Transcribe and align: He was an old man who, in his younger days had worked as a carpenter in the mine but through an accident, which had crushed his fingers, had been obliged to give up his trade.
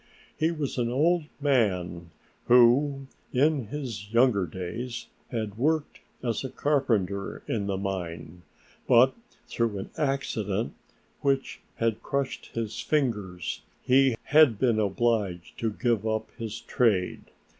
He 0.35 0.49
was 0.49 0.79
an 0.79 0.89
old 0.89 1.25
man 1.39 2.09
who, 2.45 3.05
in 3.31 3.67
his 3.67 4.11
younger 4.11 4.47
days 4.47 5.05
had 5.29 5.59
worked 5.59 5.99
as 6.23 6.43
a 6.43 6.49
carpenter 6.49 7.43
in 7.47 7.67
the 7.67 7.77
mine 7.77 8.41
but 8.87 9.13
through 9.47 9.77
an 9.77 9.91
accident, 9.97 10.73
which 11.19 11.59
had 11.75 12.01
crushed 12.01 12.47
his 12.55 12.79
fingers, 12.81 13.61
had 14.23 14.57
been 14.57 14.79
obliged 14.79 15.59
to 15.59 15.69
give 15.69 16.07
up 16.07 16.31
his 16.35 16.59
trade. 16.61 17.25